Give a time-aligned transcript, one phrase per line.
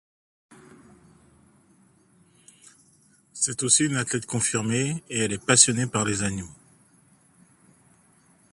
[3.33, 6.49] C'est aussi une athlète confirmée et elle est passionné par les animaux.